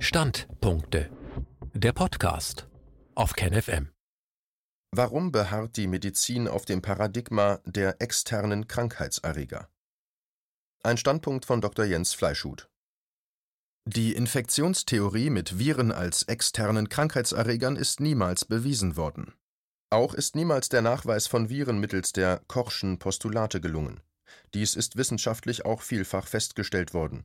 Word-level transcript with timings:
Standpunkte. 0.00 1.10
Der 1.74 1.92
Podcast 1.92 2.68
auf 3.16 3.32
KenFM. 3.32 3.90
Warum 4.92 5.32
beharrt 5.32 5.76
die 5.76 5.88
Medizin 5.88 6.46
auf 6.46 6.64
dem 6.64 6.82
Paradigma 6.82 7.58
der 7.64 8.00
externen 8.00 8.68
Krankheitserreger? 8.68 9.68
Ein 10.84 10.98
Standpunkt 10.98 11.46
von 11.46 11.60
Dr. 11.60 11.84
Jens 11.84 12.14
Fleischhut. 12.14 12.70
Die 13.86 14.12
Infektionstheorie 14.12 15.30
mit 15.30 15.58
Viren 15.58 15.90
als 15.90 16.22
externen 16.22 16.88
Krankheitserregern 16.88 17.74
ist 17.74 17.98
niemals 17.98 18.44
bewiesen 18.44 18.96
worden. 18.96 19.34
Auch 19.90 20.14
ist 20.14 20.36
niemals 20.36 20.68
der 20.68 20.82
Nachweis 20.82 21.26
von 21.26 21.48
Viren 21.48 21.80
mittels 21.80 22.12
der 22.12 22.40
Kochschen 22.46 23.00
Postulate 23.00 23.60
gelungen. 23.60 24.00
Dies 24.54 24.76
ist 24.76 24.96
wissenschaftlich 24.96 25.64
auch 25.64 25.82
vielfach 25.82 26.28
festgestellt 26.28 26.94
worden. 26.94 27.24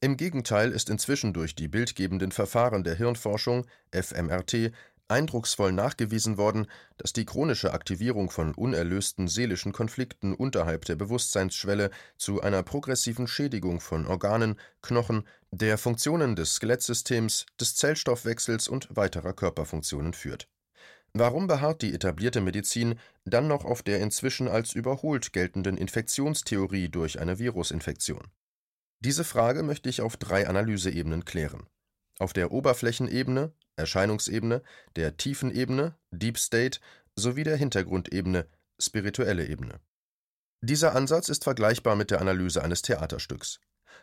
Im 0.00 0.16
Gegenteil 0.16 0.70
ist 0.70 0.90
inzwischen 0.90 1.32
durch 1.32 1.56
die 1.56 1.66
bildgebenden 1.66 2.30
Verfahren 2.30 2.84
der 2.84 2.94
Hirnforschung 2.94 3.66
(fMRT) 3.90 4.70
eindrucksvoll 5.08 5.72
nachgewiesen 5.72 6.36
worden, 6.36 6.68
dass 6.98 7.12
die 7.12 7.24
chronische 7.24 7.72
Aktivierung 7.72 8.30
von 8.30 8.54
unerlösten 8.54 9.26
seelischen 9.26 9.72
Konflikten 9.72 10.34
unterhalb 10.34 10.84
der 10.84 10.94
Bewusstseinsschwelle 10.94 11.90
zu 12.16 12.40
einer 12.40 12.62
progressiven 12.62 13.26
Schädigung 13.26 13.80
von 13.80 14.06
Organen, 14.06 14.60
Knochen, 14.82 15.26
der 15.50 15.78
Funktionen 15.78 16.36
des 16.36 16.54
Skelettsystems, 16.54 17.46
des 17.60 17.74
Zellstoffwechsels 17.74 18.68
und 18.68 18.94
weiterer 18.94 19.32
Körperfunktionen 19.32 20.12
führt. 20.12 20.48
Warum 21.12 21.48
beharrt 21.48 21.82
die 21.82 21.92
etablierte 21.92 22.40
Medizin 22.40 23.00
dann 23.24 23.48
noch 23.48 23.64
auf 23.64 23.82
der 23.82 23.98
inzwischen 23.98 24.46
als 24.46 24.74
überholt 24.74 25.32
geltenden 25.32 25.76
Infektionstheorie 25.76 26.88
durch 26.88 27.18
eine 27.18 27.40
Virusinfektion 27.40 28.28
diese 29.00 29.24
Frage 29.24 29.62
möchte 29.62 29.88
ich 29.88 30.00
auf 30.00 30.16
drei 30.16 30.48
Analyseebenen 30.48 31.24
klären: 31.24 31.68
auf 32.18 32.32
der 32.32 32.50
Oberflächenebene 32.50 33.52
(Erscheinungsebene), 33.76 34.62
der 34.96 35.16
Tiefenebene 35.16 35.96
(Deep 36.10 36.36
State) 36.38 36.80
sowie 37.14 37.44
der 37.44 37.56
Hintergrundebene 37.56 38.48
(spirituelle 38.80 39.46
Ebene). 39.46 39.80
Dieser 40.62 40.96
Ansatz 40.96 41.28
ist 41.28 41.44
vergleichbar 41.44 41.94
mit 41.94 42.10
der 42.10 42.20
Analyse 42.20 42.62
eines 42.64 42.82
Theaterstücks. 42.82 43.60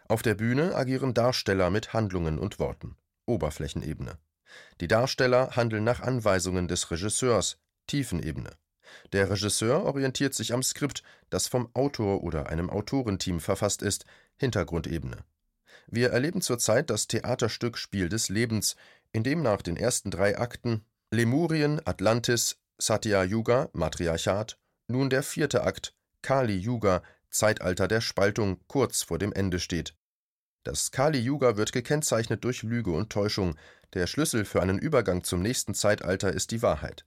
Auf 0.08 0.22
der 0.22 0.36
Bühne 0.36 0.76
agieren 0.76 1.14
Darsteller 1.14 1.70
mit 1.70 1.92
Handlungen 1.92 2.40
und 2.40 2.60
Worten 2.60 2.96
(Oberflächenebene). 3.26 4.18
Die 4.80 4.88
Darsteller 4.88 5.58
handeln 5.58 5.84
nach 5.84 6.00
Anweisungen 6.00 6.70
des 6.70 6.90
Regisseurs 6.90 7.58
(Tiefenebene 7.88 8.52
der 9.14 9.30
Regisseur 9.30 9.84
orientiert 9.84 10.34
sich 10.34 10.54
am 10.54 10.64
Skript, 10.64 11.04
das 11.30 11.48
vom 11.48 11.70
Autor 11.74 12.24
oder 12.24 12.48
einem 12.50 12.70
Autorenteam 12.70 13.40
verfasst 13.40 13.82
ist 13.82 14.06
(Hintergrundebene). 14.38 15.18
Wir 15.88 16.10
erleben 16.12 16.42
zurzeit 16.42 16.90
das 16.90 17.08
Theaterstück 17.08 17.78
Spiel 17.78 18.10
des 18.10 18.30
Lebens, 18.30 18.76
in 19.12 19.24
dem 19.24 19.42
nach 19.42 19.62
den 19.62 19.78
ersten 19.78 20.12
drei 20.12 20.38
Akten 20.38 20.84
Lemurien, 21.12 21.80
Atlantis, 21.86 22.58
Satya 22.78 23.24
Yuga 23.24 23.70
(Matriarchat) 23.74 24.58
nun 24.88 25.10
der 25.10 25.24
vierte 25.24 25.64
Akt 25.64 25.94
Kali 26.22 26.58
Yuga 26.58 27.04
(Zeitalter 27.30 27.88
der 27.88 28.02
Spaltung) 28.02 28.60
kurz 28.68 29.04
vor 29.04 29.20
dem 29.20 29.32
Ende 29.34 29.60
steht. 29.60 29.96
Das 30.64 30.92
Kali 30.92 31.20
Yuga 31.20 31.58
wird 31.58 31.72
gekennzeichnet 31.72 32.44
durch 32.44 32.64
Lüge 32.64 32.92
und 32.92 33.12
Täuschung, 33.12 33.56
der 33.94 34.08
Schlüssel 34.08 34.46
für 34.46 34.62
einen 34.62 34.80
Übergang 34.80 35.24
zum 35.24 35.42
nächsten 35.42 35.76
Zeitalter 35.76 36.34
ist 36.34 36.52
die 36.52 36.62
Wahrheit 36.62 37.06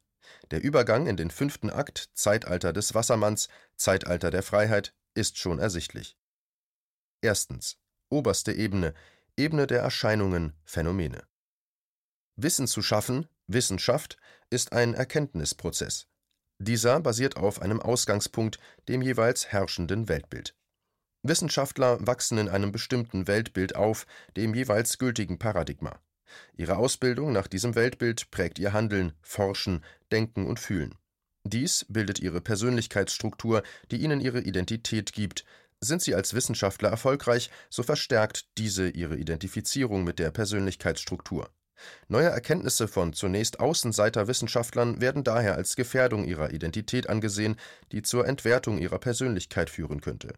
der 0.50 0.62
Übergang 0.62 1.06
in 1.06 1.17
den 1.17 1.31
fünften 1.31 1.70
Akt 1.70 2.11
Zeitalter 2.14 2.72
des 2.72 2.94
Wassermanns, 2.94 3.48
Zeitalter 3.77 4.31
der 4.31 4.42
Freiheit 4.42 4.94
ist 5.14 5.39
schon 5.39 5.58
ersichtlich. 5.58 6.17
Erstens. 7.20 7.78
Oberste 8.11 8.53
Ebene 8.53 8.94
Ebene 9.36 9.69
der 9.69 9.83
Erscheinungen, 9.83 10.53
Phänomene. 10.64 11.22
Wissen 12.34 12.66
zu 12.66 12.83
schaffen, 12.83 13.28
Wissenschaft, 13.47 14.16
ist 14.50 14.72
ein 14.72 14.94
Erkenntnisprozess. 14.94 16.09
Dieser 16.59 16.98
basiert 16.98 17.36
auf 17.36 17.62
einem 17.62 17.81
Ausgangspunkt, 17.81 18.59
dem 18.88 19.00
jeweils 19.00 19.47
herrschenden 19.47 20.09
Weltbild. 20.09 20.56
Wissenschaftler 21.22 22.05
wachsen 22.05 22.38
in 22.38 22.49
einem 22.49 22.72
bestimmten 22.72 23.28
Weltbild 23.28 23.76
auf, 23.76 24.06
dem 24.37 24.55
jeweils 24.55 24.99
gültigen 24.99 25.38
Paradigma. 25.38 26.00
Ihre 26.56 26.76
Ausbildung 26.76 27.32
nach 27.32 27.47
diesem 27.47 27.76
Weltbild 27.76 28.32
prägt 28.32 28.59
ihr 28.59 28.72
Handeln, 28.72 29.12
Forschen, 29.22 29.84
Denken 30.12 30.46
und 30.46 30.60
Fühlen. 30.60 30.94
Dies 31.44 31.86
bildet 31.88 32.19
ihre 32.19 32.41
Persönlichkeitsstruktur, 32.41 33.62
die 33.91 33.98
ihnen 33.98 34.20
ihre 34.20 34.41
Identität 34.41 35.12
gibt. 35.12 35.44
Sind 35.80 36.02
sie 36.02 36.14
als 36.14 36.34
Wissenschaftler 36.34 36.91
erfolgreich, 36.91 37.50
so 37.70 37.82
verstärkt 37.82 38.46
diese 38.58 38.88
ihre 38.88 39.16
Identifizierung 39.16 40.04
mit 40.04 40.19
der 40.19 40.30
Persönlichkeitsstruktur. 40.30 41.50
Neue 42.08 42.28
Erkenntnisse 42.28 42.88
von 42.88 43.12
zunächst 43.12 43.60
Außenseiterwissenschaftlern 43.60 45.00
werden 45.00 45.24
daher 45.24 45.54
als 45.54 45.76
Gefährdung 45.76 46.25
ihrer 46.25 46.52
Identität 46.52 47.08
angesehen, 47.08 47.56
die 47.92 48.02
zur 48.02 48.26
Entwertung 48.26 48.78
ihrer 48.78 48.98
Persönlichkeit 48.98 49.70
führen 49.70 50.00
könnte. 50.00 50.34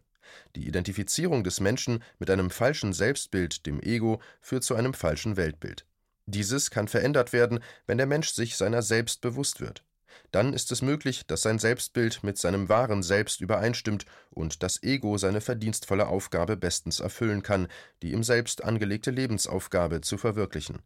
Die 0.55 0.67
Identifizierung 0.67 1.43
des 1.43 1.59
Menschen 1.59 2.03
mit 2.19 2.29
einem 2.29 2.51
falschen 2.51 2.93
Selbstbild, 2.93 3.65
dem 3.65 3.81
Ego, 3.81 4.21
führt 4.39 4.63
zu 4.63 4.75
einem 4.75 4.93
falschen 4.93 5.35
Weltbild. 5.35 5.85
Dieses 6.31 6.71
kann 6.71 6.87
verändert 6.87 7.33
werden, 7.33 7.59
wenn 7.87 7.97
der 7.97 8.07
Mensch 8.07 8.31
sich 8.31 8.55
seiner 8.55 8.81
selbst 8.81 9.21
bewusst 9.21 9.59
wird. 9.59 9.83
Dann 10.31 10.53
ist 10.53 10.71
es 10.71 10.81
möglich, 10.81 11.25
dass 11.27 11.41
sein 11.41 11.59
Selbstbild 11.59 12.23
mit 12.23 12.37
seinem 12.37 12.69
wahren 12.69 13.03
Selbst 13.03 13.41
übereinstimmt 13.41 14.05
und 14.29 14.63
das 14.63 14.81
Ego 14.81 15.17
seine 15.17 15.41
verdienstvolle 15.41 16.07
Aufgabe 16.07 16.55
bestens 16.55 17.01
erfüllen 17.01 17.43
kann, 17.43 17.67
die 18.01 18.13
ihm 18.13 18.23
selbst 18.23 18.63
angelegte 18.63 19.11
Lebensaufgabe 19.11 20.01
zu 20.01 20.17
verwirklichen. 20.17 20.79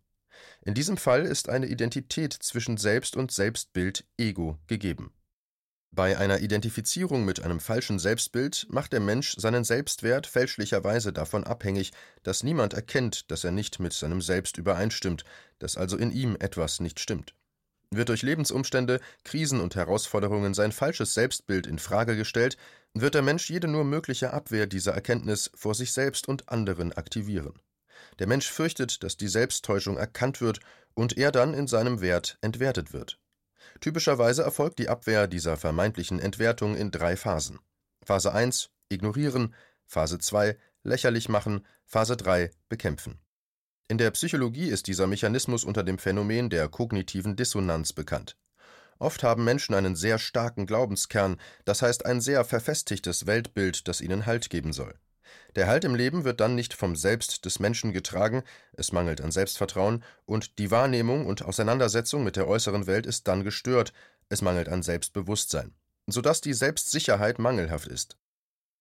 In 0.63 0.73
diesem 0.73 0.97
Fall 0.97 1.25
ist 1.25 1.47
eine 1.49 1.67
Identität 1.67 2.33
zwischen 2.33 2.77
Selbst 2.77 3.15
und 3.15 3.31
Selbstbild 3.31 4.03
Ego 4.17 4.57
gegeben 4.67 5.13
bei 5.95 6.17
einer 6.17 6.41
Identifizierung 6.41 7.23
mit 7.23 7.41
einem 7.41 7.61
falschen 7.61 7.99
Selbstbild 7.99 8.67
macht 8.69 8.91
der 8.91 8.99
Mensch 8.99 9.35
seinen 9.37 9.63
Selbstwert 9.63 10.27
fälschlicherweise 10.27 11.13
davon 11.13 11.45
abhängig, 11.45 11.93
dass 12.23 12.43
niemand 12.43 12.73
erkennt, 12.73 13.31
dass 13.31 13.45
er 13.45 13.51
nicht 13.51 13.79
mit 13.79 13.93
seinem 13.93 14.21
Selbst 14.21 14.57
übereinstimmt, 14.57 15.23
dass 15.57 15.77
also 15.77 15.95
in 15.95 16.11
ihm 16.11 16.35
etwas 16.39 16.81
nicht 16.81 16.99
stimmt. 16.99 17.33
Wird 17.91 18.09
durch 18.09 18.23
Lebensumstände, 18.23 18.99
Krisen 19.23 19.61
und 19.61 19.75
Herausforderungen 19.75 20.53
sein 20.53 20.73
falsches 20.73 21.13
Selbstbild 21.13 21.65
in 21.65 21.79
Frage 21.79 22.17
gestellt, 22.17 22.57
wird 22.93 23.15
der 23.15 23.21
Mensch 23.21 23.49
jede 23.49 23.69
nur 23.69 23.85
mögliche 23.85 24.33
Abwehr 24.33 24.67
dieser 24.67 24.93
Erkenntnis 24.93 25.49
vor 25.55 25.75
sich 25.75 25.93
selbst 25.93 26.27
und 26.27 26.49
anderen 26.49 26.91
aktivieren. 26.91 27.53
Der 28.19 28.27
Mensch 28.27 28.51
fürchtet, 28.51 29.03
dass 29.03 29.15
die 29.15 29.29
Selbsttäuschung 29.29 29.97
erkannt 29.97 30.41
wird 30.41 30.59
und 30.93 31.17
er 31.17 31.31
dann 31.31 31.53
in 31.53 31.67
seinem 31.67 32.01
Wert 32.01 32.37
entwertet 32.41 32.91
wird. 32.91 33.17
Typischerweise 33.81 34.43
erfolgt 34.43 34.79
die 34.79 34.89
Abwehr 34.89 35.27
dieser 35.27 35.57
vermeintlichen 35.57 36.19
Entwertung 36.19 36.75
in 36.75 36.91
drei 36.91 37.17
Phasen: 37.17 37.59
Phase 38.03 38.33
1 38.33 38.69
Ignorieren, 38.89 39.53
Phase 39.85 40.19
2 40.19 40.57
Lächerlich 40.83 41.29
machen, 41.29 41.65
Phase 41.85 42.15
3 42.15 42.51
Bekämpfen. 42.69 43.19
In 43.87 43.97
der 43.97 44.11
Psychologie 44.11 44.67
ist 44.67 44.87
dieser 44.87 45.07
Mechanismus 45.07 45.63
unter 45.63 45.83
dem 45.83 45.97
Phänomen 45.97 46.49
der 46.49 46.67
kognitiven 46.69 47.35
Dissonanz 47.35 47.93
bekannt. 47.93 48.37
Oft 48.97 49.23
haben 49.23 49.43
Menschen 49.43 49.75
einen 49.75 49.95
sehr 49.95 50.19
starken 50.19 50.65
Glaubenskern, 50.65 51.37
das 51.65 51.81
heißt 51.81 52.05
ein 52.05 52.21
sehr 52.21 52.45
verfestigtes 52.45 53.25
Weltbild, 53.25 53.87
das 53.87 54.01
ihnen 54.01 54.25
Halt 54.25 54.49
geben 54.49 54.73
soll. 54.73 54.95
Der 55.55 55.67
Halt 55.67 55.83
im 55.83 55.95
Leben 55.95 56.23
wird 56.23 56.39
dann 56.39 56.55
nicht 56.55 56.73
vom 56.73 56.95
Selbst 56.95 57.45
des 57.45 57.59
Menschen 57.59 57.93
getragen, 57.93 58.43
es 58.73 58.91
mangelt 58.91 59.21
an 59.21 59.31
Selbstvertrauen, 59.31 60.03
und 60.25 60.59
die 60.59 60.71
Wahrnehmung 60.71 61.25
und 61.25 61.43
Auseinandersetzung 61.43 62.23
mit 62.23 62.35
der 62.35 62.47
äußeren 62.47 62.87
Welt 62.87 63.05
ist 63.05 63.27
dann 63.27 63.43
gestört, 63.43 63.93
es 64.29 64.41
mangelt 64.41 64.69
an 64.69 64.83
Selbstbewusstsein, 64.83 65.73
sodass 66.07 66.41
die 66.41 66.53
Selbstsicherheit 66.53 67.39
mangelhaft 67.39 67.87
ist. 67.87 68.17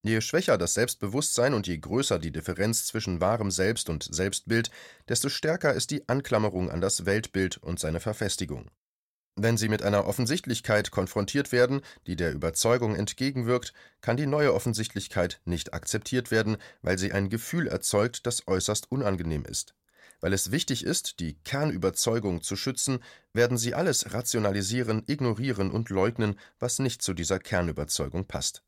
Je 0.02 0.20
schwächer 0.20 0.58
das 0.58 0.74
Selbstbewusstsein 0.74 1.54
und 1.54 1.66
je 1.66 1.78
größer 1.78 2.18
die 2.18 2.30
Differenz 2.30 2.86
zwischen 2.86 3.22
wahrem 3.22 3.50
Selbst 3.50 3.88
und 3.88 4.06
Selbstbild, 4.10 4.70
desto 5.08 5.30
stärker 5.30 5.72
ist 5.72 5.90
die 5.90 6.06
Anklammerung 6.08 6.70
an 6.70 6.82
das 6.82 7.06
Weltbild 7.06 7.56
und 7.56 7.80
seine 7.80 8.00
Verfestigung. 8.00 8.70
Wenn 9.36 9.56
sie 9.56 9.68
mit 9.68 9.82
einer 9.82 10.06
Offensichtlichkeit 10.06 10.92
konfrontiert 10.92 11.50
werden, 11.50 11.80
die 12.06 12.14
der 12.14 12.32
Überzeugung 12.32 12.94
entgegenwirkt, 12.94 13.72
kann 14.00 14.16
die 14.16 14.26
neue 14.26 14.54
Offensichtlichkeit 14.54 15.40
nicht 15.44 15.74
akzeptiert 15.74 16.30
werden, 16.30 16.56
weil 16.82 16.98
sie 16.98 17.12
ein 17.12 17.30
Gefühl 17.30 17.66
erzeugt, 17.66 18.26
das 18.26 18.46
äußerst 18.46 18.92
unangenehm 18.92 19.44
ist. 19.44 19.74
Weil 20.20 20.32
es 20.32 20.52
wichtig 20.52 20.84
ist, 20.84 21.18
die 21.18 21.34
Kernüberzeugung 21.42 22.42
zu 22.42 22.54
schützen, 22.54 23.00
werden 23.32 23.58
sie 23.58 23.74
alles 23.74 24.14
rationalisieren, 24.14 25.02
ignorieren 25.06 25.72
und 25.72 25.90
leugnen, 25.90 26.38
was 26.60 26.78
nicht 26.78 27.02
zu 27.02 27.12
dieser 27.12 27.40
Kernüberzeugung 27.40 28.26
passt. 28.26 28.62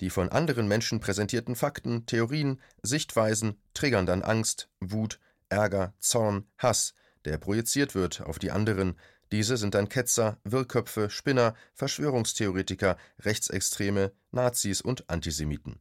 Die 0.00 0.10
von 0.10 0.30
anderen 0.30 0.66
Menschen 0.66 0.98
präsentierten 0.98 1.54
Fakten, 1.54 2.06
Theorien, 2.06 2.60
Sichtweisen 2.82 3.56
triggern 3.72 4.04
dann 4.04 4.22
Angst, 4.22 4.68
Wut, 4.80 5.20
Ärger, 5.48 5.94
Zorn, 6.00 6.48
Hass, 6.58 6.94
der 7.24 7.38
projiziert 7.38 7.94
wird 7.94 8.20
auf 8.22 8.40
die 8.40 8.50
anderen, 8.50 8.96
diese 9.32 9.56
sind 9.56 9.74
dann 9.74 9.88
Ketzer, 9.88 10.38
Wirrköpfe, 10.44 11.08
Spinner, 11.08 11.54
Verschwörungstheoretiker, 11.72 12.98
Rechtsextreme, 13.20 14.12
Nazis 14.30 14.82
und 14.82 15.08
Antisemiten. 15.08 15.80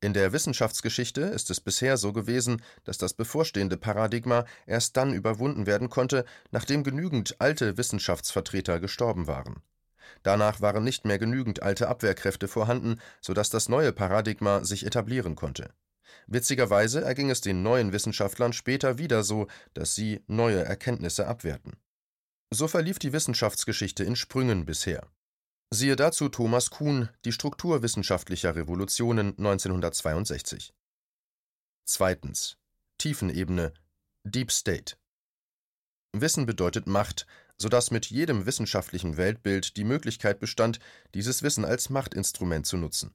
In 0.00 0.14
der 0.14 0.32
Wissenschaftsgeschichte 0.32 1.22
ist 1.22 1.50
es 1.50 1.60
bisher 1.60 1.96
so 1.96 2.12
gewesen, 2.12 2.62
dass 2.84 2.96
das 2.96 3.14
bevorstehende 3.14 3.76
Paradigma 3.76 4.44
erst 4.64 4.96
dann 4.96 5.12
überwunden 5.12 5.66
werden 5.66 5.90
konnte, 5.90 6.24
nachdem 6.52 6.84
genügend 6.84 7.40
alte 7.40 7.76
Wissenschaftsvertreter 7.76 8.78
gestorben 8.78 9.26
waren. 9.26 9.60
Danach 10.22 10.60
waren 10.60 10.84
nicht 10.84 11.04
mehr 11.04 11.18
genügend 11.18 11.64
alte 11.64 11.88
Abwehrkräfte 11.88 12.46
vorhanden, 12.46 13.00
sodass 13.20 13.50
das 13.50 13.68
neue 13.68 13.92
Paradigma 13.92 14.62
sich 14.62 14.86
etablieren 14.86 15.34
konnte. 15.34 15.74
Witzigerweise 16.28 17.02
erging 17.02 17.30
es 17.30 17.40
den 17.40 17.64
neuen 17.64 17.92
Wissenschaftlern 17.92 18.52
später 18.52 18.98
wieder 18.98 19.24
so, 19.24 19.48
dass 19.74 19.96
sie 19.96 20.22
neue 20.28 20.64
Erkenntnisse 20.64 21.26
abwehrten. 21.26 21.76
So 22.50 22.66
verlief 22.66 22.98
die 22.98 23.12
Wissenschaftsgeschichte 23.12 24.04
in 24.04 24.16
Sprüngen 24.16 24.64
bisher. 24.64 25.06
Siehe 25.70 25.96
dazu 25.96 26.30
Thomas 26.30 26.70
Kuhn, 26.70 27.10
Die 27.26 27.32
Struktur 27.32 27.82
wissenschaftlicher 27.82 28.56
Revolutionen 28.56 29.36
1962. 29.36 30.72
Zweitens. 31.84 32.56
Tiefenebene 32.96 33.74
Deep 34.24 34.50
State. 34.50 34.96
Wissen 36.14 36.46
bedeutet 36.46 36.86
Macht, 36.86 37.26
sodass 37.58 37.90
mit 37.90 38.06
jedem 38.06 38.46
wissenschaftlichen 38.46 39.18
Weltbild 39.18 39.76
die 39.76 39.84
Möglichkeit 39.84 40.40
bestand, 40.40 40.80
dieses 41.14 41.42
Wissen 41.42 41.66
als 41.66 41.90
Machtinstrument 41.90 42.66
zu 42.66 42.78
nutzen. 42.78 43.14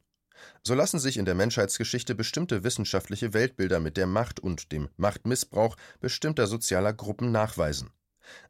So 0.61 0.75
lassen 0.75 0.99
sich 0.99 1.17
in 1.17 1.25
der 1.25 1.35
Menschheitsgeschichte 1.35 2.13
bestimmte 2.13 2.63
wissenschaftliche 2.63 3.33
Weltbilder 3.33 3.79
mit 3.79 3.97
der 3.97 4.07
Macht 4.07 4.39
und 4.39 4.71
dem 4.71 4.89
Machtmissbrauch 4.97 5.75
bestimmter 6.01 6.45
sozialer 6.45 6.93
Gruppen 6.93 7.31
nachweisen 7.31 7.89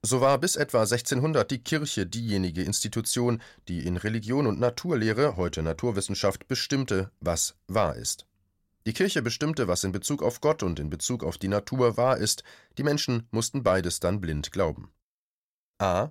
so 0.02 0.22
war 0.22 0.38
bis 0.38 0.56
etwa 0.56 0.82
1600 0.82 1.50
die 1.50 1.64
Kirche 1.64 2.06
diejenige 2.06 2.64
Institution, 2.64 3.42
die 3.68 3.86
in 3.86 3.98
Religion 3.98 4.48
und 4.48 4.60
Naturlehre, 4.60 5.36
heute 5.38 5.64
Naturwissenschaft, 5.64 6.48
bestimmte, 6.48 7.12
was 7.20 7.56
wahr 7.68 7.96
ist. 7.96 8.26
Die 8.86 8.94
Kirche 8.94 9.22
bestimmte, 9.22 9.68
was 9.68 9.84
in 9.84 9.92
Bezug 9.92 10.22
auf 10.22 10.42
Gott 10.42 10.62
und 10.62 10.80
in 10.80 10.90
Bezug 10.90 11.24
auf 11.24 11.38
die 11.38 11.48
Natur 11.48 11.96
wahr 11.96 12.18
ist, 12.18 12.44
die 12.78 12.84
Menschen 12.84 13.28
mussten 13.32 13.64
beides 13.64 14.00
dann 14.00 14.20
blind 14.20 14.52
glauben. 14.52 14.92
A 15.80 16.10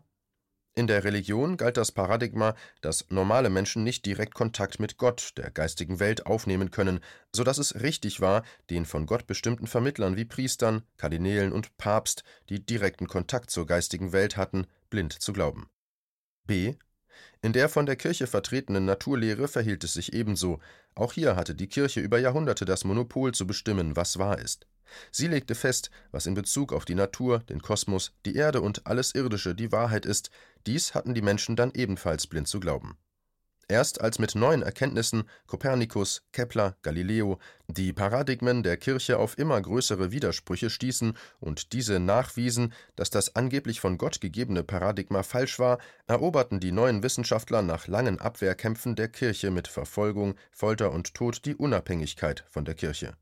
in 0.74 0.86
der 0.86 1.04
Religion 1.04 1.58
galt 1.58 1.76
das 1.76 1.92
Paradigma, 1.92 2.54
dass 2.80 3.10
normale 3.10 3.50
Menschen 3.50 3.84
nicht 3.84 4.06
direkt 4.06 4.34
Kontakt 4.34 4.80
mit 4.80 4.96
Gott, 4.96 5.32
der 5.36 5.50
geistigen 5.50 6.00
Welt, 6.00 6.24
aufnehmen 6.24 6.70
können, 6.70 7.00
so 7.30 7.44
dass 7.44 7.58
es 7.58 7.82
richtig 7.82 8.22
war, 8.22 8.42
den 8.70 8.86
von 8.86 9.04
Gott 9.04 9.26
bestimmten 9.26 9.66
Vermittlern 9.66 10.16
wie 10.16 10.24
Priestern, 10.24 10.82
Kardinälen 10.96 11.52
und 11.52 11.76
Papst, 11.76 12.24
die 12.48 12.64
direkten 12.64 13.06
Kontakt 13.06 13.50
zur 13.50 13.66
geistigen 13.66 14.12
Welt 14.12 14.38
hatten, 14.38 14.66
blind 14.88 15.12
zu 15.12 15.34
glauben. 15.34 15.68
B. 16.46 16.74
In 17.42 17.52
der 17.52 17.68
von 17.68 17.84
der 17.84 17.96
Kirche 17.96 18.26
vertretenen 18.26 18.86
Naturlehre 18.86 19.48
verhielt 19.48 19.84
es 19.84 19.92
sich 19.92 20.14
ebenso. 20.14 20.58
Auch 20.94 21.12
hier 21.12 21.36
hatte 21.36 21.54
die 21.54 21.68
Kirche 21.68 22.00
über 22.00 22.18
Jahrhunderte 22.18 22.64
das 22.64 22.84
Monopol 22.84 23.34
zu 23.34 23.46
bestimmen, 23.46 23.94
was 23.94 24.18
wahr 24.18 24.38
ist. 24.38 24.66
Sie 25.10 25.26
legte 25.26 25.54
fest, 25.54 25.90
was 26.10 26.26
in 26.26 26.34
Bezug 26.34 26.72
auf 26.72 26.84
die 26.84 26.94
Natur, 26.94 27.40
den 27.40 27.62
Kosmos, 27.62 28.12
die 28.26 28.34
Erde 28.34 28.60
und 28.60 28.86
alles 28.86 29.14
Irdische 29.14 29.54
die 29.54 29.72
Wahrheit 29.72 30.06
ist, 30.06 30.30
dies 30.66 30.94
hatten 30.94 31.14
die 31.14 31.22
Menschen 31.22 31.56
dann 31.56 31.72
ebenfalls 31.74 32.26
blind 32.26 32.48
zu 32.48 32.60
glauben. 32.60 32.96
Erst 33.68 34.00
als 34.00 34.18
mit 34.18 34.34
neuen 34.34 34.62
Erkenntnissen 34.62 35.24
Kopernikus, 35.46 36.24
Kepler, 36.32 36.76
Galileo 36.82 37.38
die 37.68 37.94
Paradigmen 37.94 38.62
der 38.62 38.76
Kirche 38.76 39.18
auf 39.18 39.38
immer 39.38 39.58
größere 39.62 40.12
Widersprüche 40.12 40.68
stießen 40.68 41.16
und 41.40 41.72
diese 41.72 41.98
nachwiesen, 41.98 42.74
dass 42.96 43.08
das 43.08 43.34
angeblich 43.34 43.80
von 43.80 43.96
Gott 43.96 44.20
gegebene 44.20 44.62
Paradigma 44.62 45.22
falsch 45.22 45.58
war, 45.58 45.78
eroberten 46.06 46.60
die 46.60 46.72
neuen 46.72 47.02
Wissenschaftler 47.02 47.62
nach 47.62 47.86
langen 47.86 48.20
Abwehrkämpfen 48.20 48.94
der 48.94 49.08
Kirche 49.08 49.50
mit 49.50 49.68
Verfolgung, 49.68 50.34
Folter 50.50 50.92
und 50.92 51.14
Tod 51.14 51.46
die 51.46 51.54
Unabhängigkeit 51.54 52.44
von 52.50 52.66
der 52.66 52.74
Kirche. 52.74 53.14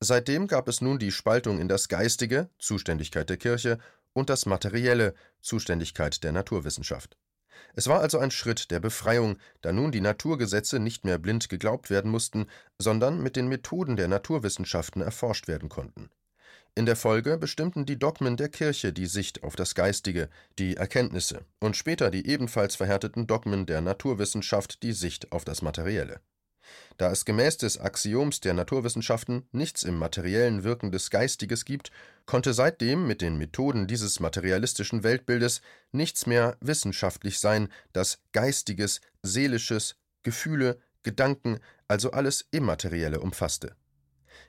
Seitdem 0.00 0.46
gab 0.46 0.68
es 0.68 0.80
nun 0.80 0.98
die 0.98 1.12
Spaltung 1.12 1.58
in 1.58 1.68
das 1.68 1.88
Geistige, 1.88 2.50
Zuständigkeit 2.58 3.28
der 3.28 3.38
Kirche, 3.38 3.78
und 4.16 4.30
das 4.30 4.46
Materielle, 4.46 5.14
Zuständigkeit 5.42 6.24
der 6.24 6.32
Naturwissenschaft. 6.32 7.18
Es 7.74 7.86
war 7.86 8.00
also 8.00 8.18
ein 8.18 8.30
Schritt 8.30 8.70
der 8.70 8.80
Befreiung, 8.80 9.36
da 9.60 9.72
nun 9.72 9.92
die 9.92 10.00
Naturgesetze 10.00 10.78
nicht 10.78 11.04
mehr 11.04 11.18
blind 11.18 11.50
geglaubt 11.50 11.90
werden 11.90 12.10
mussten, 12.10 12.46
sondern 12.78 13.22
mit 13.22 13.36
den 13.36 13.48
Methoden 13.48 13.96
der 13.96 14.08
Naturwissenschaften 14.08 15.02
erforscht 15.02 15.48
werden 15.48 15.68
konnten. 15.68 16.08
In 16.74 16.86
der 16.86 16.96
Folge 16.96 17.36
bestimmten 17.36 17.84
die 17.84 17.98
Dogmen 17.98 18.38
der 18.38 18.48
Kirche 18.48 18.92
die 18.92 19.06
Sicht 19.06 19.42
auf 19.42 19.54
das 19.54 19.74
Geistige, 19.74 20.30
die 20.58 20.76
Erkenntnisse, 20.76 21.44
und 21.60 21.76
später 21.76 22.10
die 22.10 22.26
ebenfalls 22.26 22.74
verhärteten 22.74 23.26
Dogmen 23.26 23.66
der 23.66 23.82
Naturwissenschaft 23.82 24.82
die 24.82 24.92
Sicht 24.92 25.32
auf 25.32 25.44
das 25.44 25.60
Materielle. 25.60 26.20
Da 26.96 27.10
es 27.10 27.24
gemäß 27.24 27.58
des 27.58 27.78
Axioms 27.78 28.40
der 28.40 28.54
Naturwissenschaften 28.54 29.46
nichts 29.52 29.82
im 29.82 29.98
materiellen 29.98 30.64
Wirken 30.64 30.90
des 30.90 31.10
Geistiges 31.10 31.64
gibt, 31.64 31.90
konnte 32.24 32.54
seitdem 32.54 33.06
mit 33.06 33.20
den 33.20 33.36
Methoden 33.36 33.86
dieses 33.86 34.20
materialistischen 34.20 35.02
Weltbildes 35.02 35.60
nichts 35.92 36.26
mehr 36.26 36.56
wissenschaftlich 36.60 37.38
sein, 37.38 37.68
das 37.92 38.18
Geistiges, 38.32 39.00
Seelisches, 39.22 39.96
Gefühle, 40.22 40.78
Gedanken, 41.02 41.58
also 41.86 42.10
alles 42.10 42.48
Immaterielle 42.50 43.20
umfasste. 43.20 43.76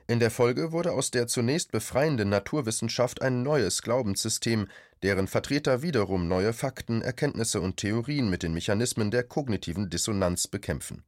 In 0.06 0.20
der 0.20 0.30
Folge 0.30 0.72
wurde 0.72 0.92
aus 0.92 1.10
der 1.10 1.26
zunächst 1.26 1.70
befreienden 1.70 2.30
Naturwissenschaft 2.30 3.20
ein 3.20 3.42
neues 3.42 3.82
Glaubenssystem, 3.82 4.68
deren 5.02 5.28
Vertreter 5.28 5.82
wiederum 5.82 6.28
neue 6.28 6.52
Fakten, 6.52 7.02
Erkenntnisse 7.02 7.60
und 7.60 7.76
Theorien 7.76 8.30
mit 8.30 8.42
den 8.42 8.54
Mechanismen 8.54 9.10
der 9.10 9.22
kognitiven 9.22 9.90
Dissonanz 9.90 10.48
bekämpfen 10.48 11.04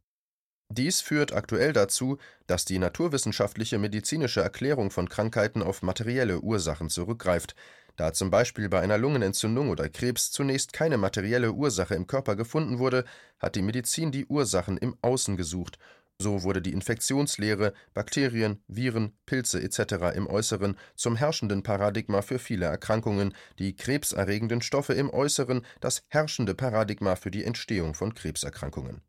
dies 0.72 1.00
führt 1.00 1.32
aktuell 1.32 1.72
dazu, 1.72 2.18
dass 2.46 2.64
die 2.64 2.78
naturwissenschaftliche 2.78 3.78
medizinische 3.78 4.40
Erklärung 4.40 4.92
von 4.92 5.08
Krankheiten 5.08 5.62
auf 5.62 5.82
materielle 5.82 6.40
Ursachen 6.40 6.88
zurückgreift. 6.90 7.56
Da 7.96 8.12
zum 8.12 8.30
Beispiel 8.30 8.68
bei 8.68 8.80
einer 8.80 8.96
Lungenentzündung 8.96 9.68
oder 9.68 9.88
Krebs 9.88 10.30
zunächst 10.30 10.72
keine 10.72 10.96
materielle 10.96 11.52
Ursache 11.52 11.96
im 11.96 12.06
Körper 12.06 12.36
gefunden 12.36 12.78
wurde, 12.78 13.04
hat 13.40 13.56
die 13.56 13.62
Medizin 13.62 14.12
die 14.12 14.26
Ursachen 14.26 14.76
im 14.78 14.96
Außen 15.02 15.36
gesucht. 15.36 15.76
So 16.20 16.44
wurde 16.44 16.62
die 16.62 16.72
Infektionslehre, 16.72 17.72
Bakterien, 17.92 18.62
Viren, 18.68 19.18
Pilze 19.26 19.60
etc. 19.60 20.14
im 20.14 20.28
Äußeren 20.28 20.76
zum 20.94 21.16
herrschenden 21.16 21.64
Paradigma 21.64 22.22
für 22.22 22.38
viele 22.38 22.66
Erkrankungen, 22.66 23.34
die 23.58 23.74
krebserregenden 23.74 24.62
Stoffe 24.62 24.92
im 24.92 25.10
Äußeren 25.10 25.66
das 25.80 26.04
herrschende 26.08 26.54
Paradigma 26.54 27.16
für 27.16 27.32
die 27.32 27.44
Entstehung 27.44 27.94
von 27.94 28.14
Krebserkrankungen 28.14 29.02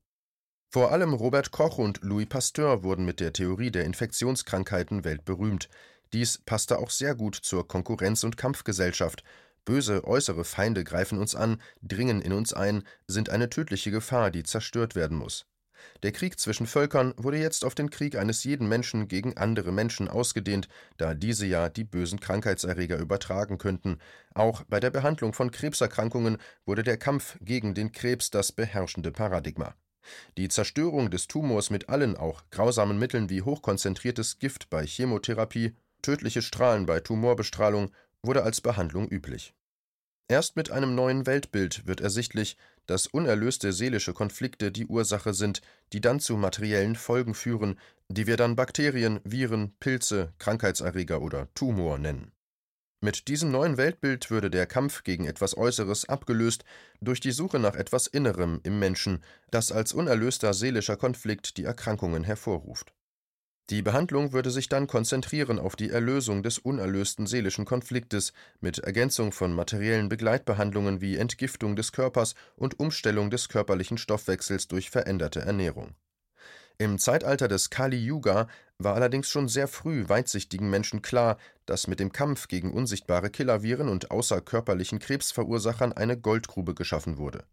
vor 0.73 0.93
allem 0.93 1.13
Robert 1.13 1.51
Koch 1.51 1.77
und 1.79 1.99
Louis 2.01 2.27
Pasteur 2.27 2.81
wurden 2.81 3.03
mit 3.03 3.19
der 3.19 3.33
Theorie 3.33 3.71
der 3.71 3.83
Infektionskrankheiten 3.83 5.03
weltberühmt. 5.03 5.67
Dies 6.13 6.37
passte 6.37 6.79
auch 6.79 6.91
sehr 6.91 7.13
gut 7.13 7.35
zur 7.35 7.67
Konkurrenz- 7.67 8.23
und 8.23 8.37
Kampfgesellschaft. 8.37 9.21
Böse 9.65 10.05
äußere 10.05 10.45
Feinde 10.45 10.85
greifen 10.85 11.17
uns 11.19 11.35
an, 11.35 11.61
dringen 11.81 12.21
in 12.21 12.31
uns 12.31 12.53
ein, 12.53 12.83
sind 13.05 13.29
eine 13.29 13.49
tödliche 13.49 13.91
Gefahr, 13.91 14.31
die 14.31 14.43
zerstört 14.43 14.95
werden 14.95 15.17
muss. 15.17 15.45
Der 16.03 16.13
Krieg 16.13 16.39
zwischen 16.39 16.67
Völkern 16.67 17.13
wurde 17.17 17.37
jetzt 17.37 17.65
auf 17.65 17.75
den 17.75 17.89
Krieg 17.89 18.15
eines 18.15 18.45
jeden 18.45 18.69
Menschen 18.69 19.09
gegen 19.09 19.35
andere 19.35 19.73
Menschen 19.73 20.07
ausgedehnt, 20.07 20.69
da 20.95 21.13
diese 21.15 21.45
ja 21.45 21.67
die 21.67 21.83
bösen 21.83 22.21
Krankheitserreger 22.21 22.97
übertragen 22.97 23.57
könnten. 23.57 23.97
Auch 24.33 24.63
bei 24.69 24.79
der 24.79 24.91
Behandlung 24.91 25.33
von 25.33 25.51
Krebserkrankungen 25.51 26.37
wurde 26.65 26.83
der 26.83 26.95
Kampf 26.95 27.37
gegen 27.41 27.73
den 27.73 27.91
Krebs 27.91 28.29
das 28.29 28.53
beherrschende 28.53 29.11
Paradigma. 29.11 29.75
Die 30.37 30.47
Zerstörung 30.47 31.09
des 31.09 31.27
Tumors 31.27 31.69
mit 31.69 31.89
allen 31.89 32.17
auch 32.17 32.43
grausamen 32.51 32.97
Mitteln 32.97 33.29
wie 33.29 33.41
hochkonzentriertes 33.41 34.39
Gift 34.39 34.69
bei 34.69 34.85
Chemotherapie, 34.85 35.73
tödliche 36.01 36.41
Strahlen 36.41 36.85
bei 36.85 36.99
Tumorbestrahlung 36.99 37.91
wurde 38.23 38.43
als 38.43 38.61
Behandlung 38.61 39.07
üblich. 39.07 39.53
Erst 40.27 40.55
mit 40.55 40.71
einem 40.71 40.95
neuen 40.95 41.25
Weltbild 41.25 41.85
wird 41.87 42.01
ersichtlich, 42.01 42.57
dass 42.85 43.07
unerlöste 43.07 43.73
seelische 43.73 44.13
Konflikte 44.13 44.71
die 44.71 44.85
Ursache 44.85 45.33
sind, 45.33 45.61
die 45.93 46.01
dann 46.01 46.19
zu 46.19 46.37
materiellen 46.37 46.95
Folgen 46.95 47.33
führen, 47.33 47.77
die 48.07 48.27
wir 48.27 48.37
dann 48.37 48.55
Bakterien, 48.55 49.19
Viren, 49.23 49.73
Pilze, 49.79 50.33
Krankheitserreger 50.39 51.21
oder 51.21 51.47
Tumor 51.53 51.97
nennen 51.97 52.31
mit 53.01 53.27
diesem 53.27 53.51
neuen 53.51 53.77
Weltbild 53.77 54.29
würde 54.29 54.51
der 54.51 54.67
Kampf 54.67 55.03
gegen 55.03 55.25
etwas 55.25 55.57
Äußeres 55.57 56.07
abgelöst 56.07 56.63
durch 57.01 57.19
die 57.19 57.31
Suche 57.31 57.57
nach 57.59 57.75
etwas 57.75 58.07
Innerem 58.07 58.59
im 58.63 58.77
Menschen, 58.77 59.23
das 59.49 59.71
als 59.71 59.93
unerlöster 59.93 60.53
seelischer 60.53 60.97
Konflikt 60.97 61.57
die 61.57 61.63
Erkrankungen 61.63 62.23
hervorruft. 62.23 62.93
Die 63.71 63.81
Behandlung 63.81 64.33
würde 64.33 64.51
sich 64.51 64.69
dann 64.69 64.85
konzentrieren 64.85 65.57
auf 65.57 65.75
die 65.75 65.89
Erlösung 65.89 66.43
des 66.43 66.59
unerlösten 66.59 67.25
seelischen 67.25 67.65
Konfliktes 67.65 68.33
mit 68.59 68.79
Ergänzung 68.79 69.31
von 69.31 69.53
materiellen 69.53 70.09
Begleitbehandlungen 70.09 71.01
wie 71.01 71.17
Entgiftung 71.17 71.75
des 71.75 71.91
Körpers 71.93 72.35
und 72.55 72.79
Umstellung 72.79 73.29
des 73.29 73.49
körperlichen 73.49 73.97
Stoffwechsels 73.97 74.67
durch 74.67 74.89
veränderte 74.89 75.39
Ernährung 75.41 75.95
im 76.77 76.97
Zeitalter 76.97 77.47
des 77.47 77.69
Kali-Yuga 77.69 78.47
war 78.77 78.95
allerdings 78.95 79.29
schon 79.29 79.47
sehr 79.47 79.67
früh 79.67 80.07
weitsichtigen 80.07 80.69
Menschen 80.69 81.01
klar, 81.01 81.37
dass 81.65 81.87
mit 81.87 81.99
dem 81.99 82.11
Kampf 82.11 82.47
gegen 82.47 82.73
unsichtbare 82.73 83.29
Killerviren 83.29 83.89
und 83.89 84.11
außerkörperlichen 84.11 84.99
Krebsverursachern 84.99 85.93
eine 85.93 86.17
Goldgrube 86.17 86.73
geschaffen 86.73 87.17
wurde. 87.17 87.45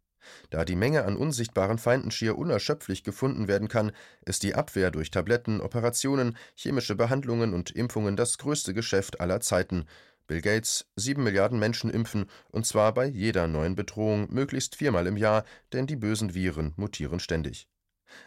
Da 0.50 0.64
die 0.64 0.76
Menge 0.76 1.04
an 1.04 1.16
unsichtbaren 1.16 1.78
Feinden 1.78 2.10
schier 2.10 2.36
unerschöpflich 2.36 3.04
gefunden 3.04 3.48
werden 3.48 3.68
kann, 3.68 3.92
ist 4.24 4.42
die 4.42 4.54
Abwehr 4.54 4.90
durch 4.90 5.10
Tabletten, 5.10 5.60
Operationen, 5.60 6.36
chemische 6.54 6.94
Behandlungen 6.94 7.54
und 7.54 7.70
Impfungen 7.70 8.16
das 8.16 8.38
größte 8.38 8.74
Geschäft 8.74 9.20
aller 9.20 9.40
Zeiten. 9.40 9.86
Bill 10.26 10.42
Gates, 10.42 10.86
sieben 10.96 11.22
Milliarden 11.22 11.58
Menschen 11.58 11.88
impfen, 11.88 12.26
und 12.50 12.66
zwar 12.66 12.92
bei 12.92 13.06
jeder 13.06 13.48
neuen 13.48 13.76
Bedrohung 13.76 14.26
möglichst 14.30 14.76
viermal 14.76 15.06
im 15.06 15.16
Jahr, 15.16 15.44
denn 15.72 15.86
die 15.86 15.96
bösen 15.96 16.34
Viren 16.34 16.74
mutieren 16.76 17.20
ständig. 17.20 17.68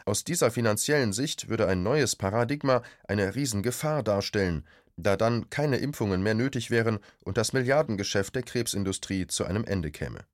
Aus 0.04 0.24
dieser 0.24 0.50
finanziellen 0.50 1.12
Sicht 1.12 1.48
würde 1.48 1.66
ein 1.68 1.82
neues 1.82 2.16
Paradigma 2.16 2.82
eine 3.06 3.34
Riesengefahr 3.34 4.02
darstellen, 4.02 4.66
da 4.96 5.16
dann 5.16 5.50
keine 5.50 5.78
Impfungen 5.78 6.22
mehr 6.22 6.34
nötig 6.34 6.70
wären 6.70 6.98
und 7.24 7.36
das 7.36 7.52
Milliardengeschäft 7.52 8.34
der 8.34 8.42
Krebsindustrie 8.42 9.26
zu 9.26 9.44
einem 9.44 9.64
Ende 9.64 9.90
käme. 9.90 10.24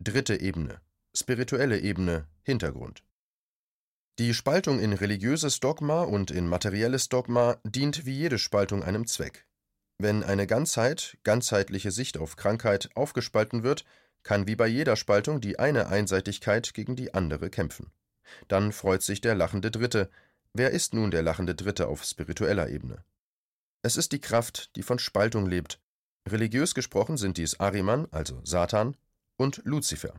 Dritte 0.00 0.40
Ebene 0.40 0.80
spirituelle 1.18 1.80
Ebene 1.80 2.28
Hintergrund 2.42 3.02
Die 4.18 4.34
Spaltung 4.34 4.78
in 4.78 4.92
religiöses 4.92 5.58
Dogma 5.58 6.02
und 6.02 6.30
in 6.30 6.46
materielles 6.46 7.08
Dogma 7.08 7.58
dient 7.64 8.06
wie 8.06 8.14
jede 8.14 8.38
Spaltung 8.38 8.84
einem 8.84 9.06
Zweck. 9.06 9.46
Wenn 9.98 10.22
eine 10.22 10.46
Ganzheit, 10.46 11.18
ganzheitliche 11.24 11.90
Sicht 11.90 12.18
auf 12.18 12.36
Krankheit 12.36 12.90
aufgespalten 12.94 13.64
wird, 13.64 13.84
kann 14.22 14.46
wie 14.46 14.54
bei 14.54 14.68
jeder 14.68 14.94
Spaltung 14.94 15.40
die 15.40 15.58
eine 15.58 15.88
Einseitigkeit 15.88 16.72
gegen 16.72 16.94
die 16.94 17.14
andere 17.14 17.50
kämpfen. 17.50 17.90
Dann 18.48 18.72
freut 18.72 19.02
sich 19.02 19.20
der 19.20 19.34
lachende 19.34 19.70
Dritte. 19.70 20.10
Wer 20.52 20.70
ist 20.70 20.94
nun 20.94 21.10
der 21.10 21.22
lachende 21.22 21.54
Dritte 21.54 21.88
auf 21.88 22.04
spiritueller 22.04 22.68
Ebene? 22.68 23.04
Es 23.82 23.96
ist 23.96 24.12
die 24.12 24.20
Kraft, 24.20 24.74
die 24.76 24.82
von 24.82 24.98
Spaltung 24.98 25.46
lebt. 25.46 25.80
Religiös 26.28 26.74
gesprochen 26.74 27.16
sind 27.16 27.36
dies 27.36 27.60
Ariman, 27.60 28.08
also 28.10 28.40
Satan, 28.44 28.96
und 29.36 29.62
Luzifer. 29.64 30.14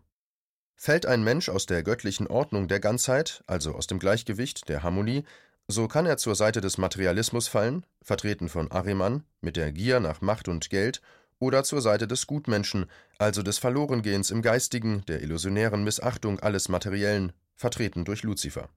Fällt 0.75 1.05
ein 1.05 1.23
Mensch 1.23 1.49
aus 1.49 1.65
der 1.65 1.83
göttlichen 1.83 2.27
Ordnung 2.27 2.67
der 2.67 2.79
Ganzheit, 2.79 3.43
also 3.47 3.75
aus 3.75 3.87
dem 3.87 3.99
Gleichgewicht, 3.99 4.69
der 4.69 4.81
Harmonie, 4.81 5.25
so 5.67 5.87
kann 5.87 6.05
er 6.05 6.17
zur 6.17 6.35
Seite 6.35 6.61
des 6.61 6.77
Materialismus 6.77 7.47
fallen, 7.47 7.85
vertreten 8.01 8.49
von 8.49 8.71
Ariman, 8.71 9.23
mit 9.41 9.57
der 9.57 9.71
Gier 9.71 9.99
nach 9.99 10.21
Macht 10.21 10.47
und 10.47 10.69
Geld, 10.69 11.01
oder 11.37 11.63
zur 11.63 11.81
Seite 11.81 12.07
des 12.07 12.27
Gutmenschen, 12.27 12.85
also 13.17 13.43
des 13.43 13.59
Verlorengehens 13.59 14.31
im 14.31 14.41
Geistigen, 14.41 15.03
der 15.07 15.21
illusionären 15.21 15.83
Missachtung 15.83 16.39
alles 16.39 16.69
Materiellen, 16.69 17.33
vertreten 17.59 18.05
durch 18.05 18.23
Luzifer. 18.23 18.69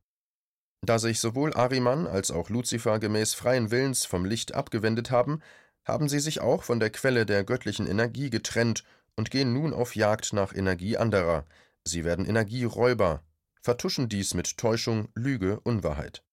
Da 0.85 0.99
sich 0.99 1.21
sowohl 1.21 1.55
Ariman 1.55 2.09
als 2.09 2.33
auch 2.33 2.51
Luzifer 2.51 2.99
gemäß 2.99 3.35
freien 3.35 3.71
Willens 3.71 4.05
vom 4.05 4.25
Licht 4.25 4.55
abgewendet 4.55 5.13
haben, 5.13 5.41
haben 5.85 6.09
sie 6.09 6.19
sich 6.19 6.41
auch 6.41 6.65
von 6.65 6.81
der 6.81 6.91
Quelle 6.91 7.25
der 7.25 7.45
göttlichen 7.45 7.87
Energie 7.87 8.29
getrennt 8.29 8.83
und 9.17 9.31
gehen 9.31 9.53
nun 9.53 9.73
auf 9.73 9.95
Jagd 9.95 10.33
nach 10.33 10.53
Energie 10.53 10.97
anderer. 10.97 11.47
Sie 11.85 12.05
werden 12.05 12.27
Energieräuber, 12.27 13.23
vertuschen 13.61 14.09
dies 14.09 14.35
mit 14.35 14.59
Täuschung, 14.59 15.09
Lüge, 15.15 15.61
Unwahrheit. 15.61 16.25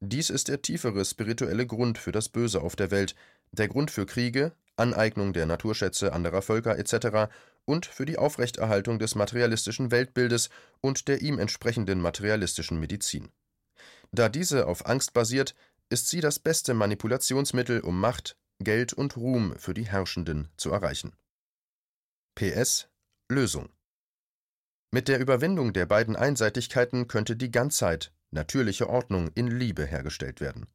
Dies 0.00 0.30
ist 0.30 0.48
der 0.48 0.62
tiefere 0.62 1.04
spirituelle 1.04 1.66
Grund 1.66 1.98
für 1.98 2.12
das 2.12 2.30
Böse 2.30 2.62
auf 2.62 2.74
der 2.74 2.90
Welt, 2.90 3.14
der 3.52 3.68
Grund 3.68 3.90
für 3.90 4.06
Kriege, 4.06 4.52
Aneignung 4.76 5.34
der 5.34 5.44
Naturschätze 5.44 6.12
anderer 6.14 6.40
Völker 6.40 6.78
etc. 6.78 7.30
und 7.64 7.86
für 7.86 8.04
die 8.04 8.18
Aufrechterhaltung 8.18 8.98
des 8.98 9.14
materialistischen 9.14 9.90
Weltbildes 9.90 10.50
und 10.80 11.08
der 11.08 11.22
ihm 11.22 11.38
entsprechenden 11.38 12.00
materialistischen 12.00 12.80
Medizin. 12.80 13.30
Da 14.10 14.28
diese 14.28 14.66
auf 14.66 14.86
Angst 14.86 15.12
basiert, 15.12 15.54
ist 15.88 16.08
sie 16.08 16.20
das 16.20 16.38
beste 16.38 16.74
Manipulationsmittel, 16.74 17.80
um 17.80 18.00
Macht, 18.00 18.36
Geld 18.58 18.92
und 18.92 19.16
Ruhm 19.16 19.54
für 19.58 19.74
die 19.74 19.86
Herrschenden 19.86 20.48
zu 20.56 20.70
erreichen. 20.70 21.12
PS 22.34 22.88
Lösung 23.30 23.68
Mit 24.90 25.08
der 25.08 25.20
Überwindung 25.20 25.72
der 25.72 25.86
beiden 25.86 26.16
Einseitigkeiten 26.16 27.08
könnte 27.08 27.36
die 27.36 27.50
Ganzheit, 27.50 28.12
natürliche 28.30 28.88
Ordnung 28.88 29.30
in 29.34 29.48
Liebe 29.48 29.84
hergestellt 29.84 30.40
werden. 30.40 30.66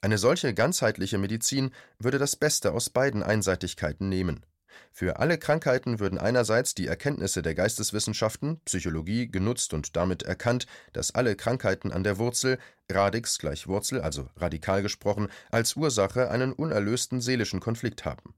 Eine 0.00 0.18
solche 0.18 0.54
ganzheitliche 0.54 1.18
Medizin 1.18 1.72
würde 1.98 2.18
das 2.18 2.36
Beste 2.36 2.72
aus 2.72 2.90
beiden 2.90 3.22
Einseitigkeiten 3.22 4.08
nehmen. 4.08 4.44
Für 4.92 5.18
alle 5.18 5.38
Krankheiten 5.38 6.00
würden 6.00 6.18
einerseits 6.18 6.74
die 6.74 6.86
Erkenntnisse 6.86 7.42
der 7.42 7.54
Geisteswissenschaften, 7.54 8.60
Psychologie 8.64 9.28
genutzt 9.28 9.74
und 9.74 9.96
damit 9.96 10.22
erkannt, 10.22 10.66
dass 10.92 11.14
alle 11.14 11.36
Krankheiten 11.36 11.92
an 11.92 12.04
der 12.04 12.18
Wurzel, 12.18 12.58
Radix 12.90 13.38
gleich 13.38 13.66
Wurzel, 13.66 14.00
also 14.00 14.28
radikal 14.36 14.82
gesprochen, 14.82 15.28
als 15.50 15.76
Ursache 15.76 16.30
einen 16.30 16.52
unerlösten 16.52 17.20
seelischen 17.20 17.60
Konflikt 17.60 18.04
haben. 18.04 18.34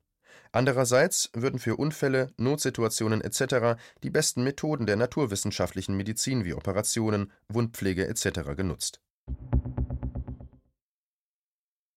Andererseits 0.52 1.31
würden 1.35 1.59
für 1.59 1.76
Unfälle, 1.76 2.33
Notsituationen 2.38 3.21
etc. 3.21 3.78
die 4.02 4.11
besten 4.11 4.45
Methoden 4.45 4.87
der 4.87 4.97
naturwissenschaftlichen 4.97 5.97
Medizin 5.97 6.45
wie 6.45 6.55
Operationen, 6.55 7.33
Wundpflege 7.49 8.07
etc. 8.07 8.57
genutzt 8.57 9.00